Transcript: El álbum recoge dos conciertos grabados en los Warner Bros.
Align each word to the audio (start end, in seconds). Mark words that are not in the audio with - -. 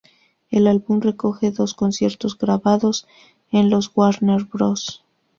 El 0.49 0.65
álbum 0.65 0.99
recoge 1.01 1.51
dos 1.51 1.75
conciertos 1.75 2.35
grabados 2.35 3.05
en 3.51 3.69
los 3.69 3.91
Warner 3.95 4.45
Bros. 4.45 5.03